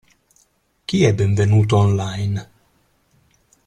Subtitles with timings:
[0.87, 2.49] Chi è benvenuto online?